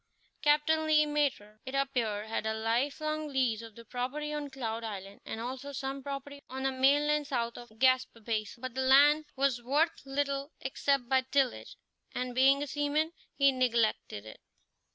[0.41, 4.83] Captain Le Maître, it appeared, had a life long lease of the property on Cloud
[4.83, 9.25] Island, and also some property on the mainland south of Gaspé Basin; but the land
[9.35, 11.75] was worth little except by tillage,
[12.15, 14.39] and, being a seaman, he neglected it.